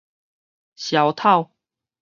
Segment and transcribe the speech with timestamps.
[0.73, 1.51] 消敨